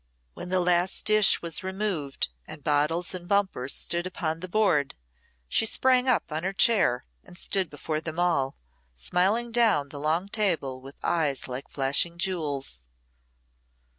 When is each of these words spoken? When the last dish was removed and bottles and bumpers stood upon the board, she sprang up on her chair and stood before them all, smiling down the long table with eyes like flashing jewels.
When 0.33 0.49
the 0.49 0.61
last 0.61 1.05
dish 1.05 1.43
was 1.43 1.61
removed 1.63 2.29
and 2.47 2.63
bottles 2.63 3.13
and 3.13 3.27
bumpers 3.29 3.75
stood 3.75 4.07
upon 4.07 4.39
the 4.39 4.47
board, 4.49 4.95
she 5.47 5.67
sprang 5.67 6.07
up 6.07 6.31
on 6.31 6.41
her 6.43 6.53
chair 6.53 7.05
and 7.23 7.37
stood 7.37 7.69
before 7.69 8.01
them 8.01 8.17
all, 8.19 8.55
smiling 8.95 9.51
down 9.51 9.89
the 9.89 9.99
long 9.99 10.27
table 10.27 10.81
with 10.81 10.95
eyes 11.03 11.47
like 11.47 11.69
flashing 11.69 12.17
jewels. 12.17 12.83